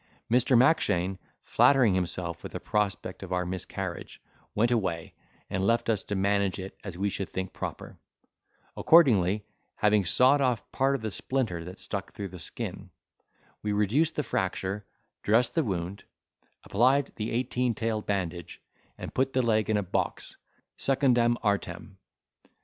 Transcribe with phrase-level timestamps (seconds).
[0.31, 0.57] Mr.
[0.57, 4.19] Mackshane, flattering himself with the prospect of our miscarriage,
[4.55, 5.13] went away,
[5.47, 7.99] and left us to manage it as we should think proper;
[8.75, 9.45] accordingly,
[9.75, 12.89] having sawed off part of the splinter that stuck through the skin,
[13.61, 14.87] we reduced the fracture,
[15.21, 16.03] dressed the wound,
[16.63, 18.59] applied the eighteen tailed bandage,
[18.97, 20.35] and put the leg in a box,
[20.79, 21.99] secundam artem.